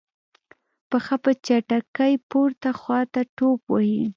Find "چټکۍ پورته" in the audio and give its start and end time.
1.45-2.69